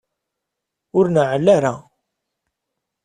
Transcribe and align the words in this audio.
Ur 0.97 1.05
neɛɛel 1.09 1.47
ara. 1.55 1.73